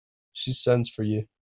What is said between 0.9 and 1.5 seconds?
you.